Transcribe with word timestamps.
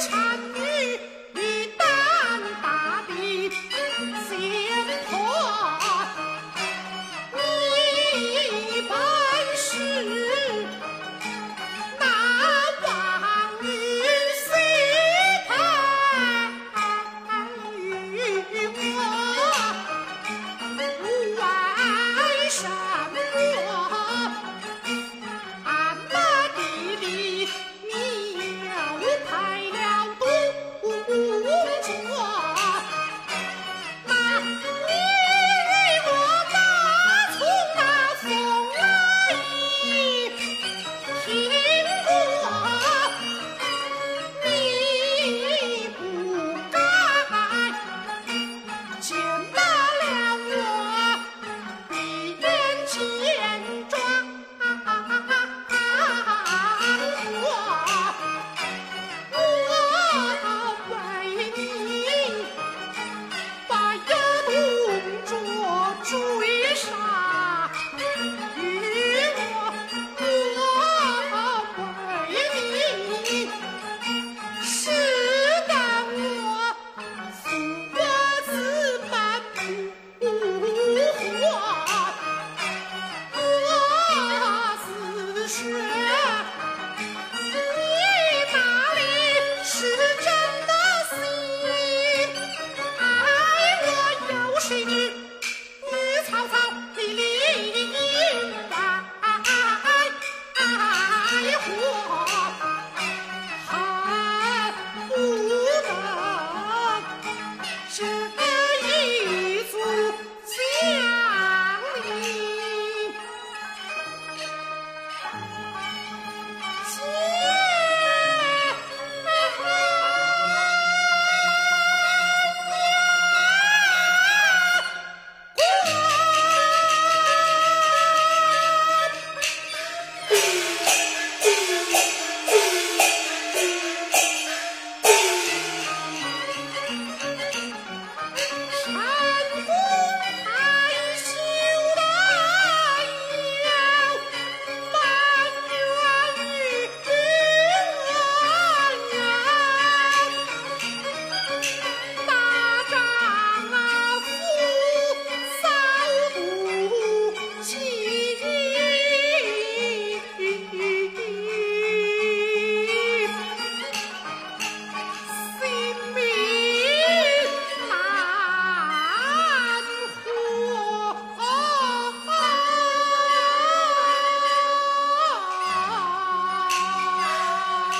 time. 0.00 0.29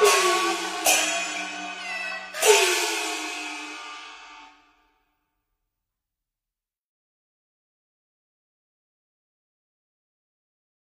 Bye. 0.01 0.40